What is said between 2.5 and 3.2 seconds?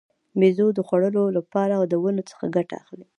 ګټه اخلي.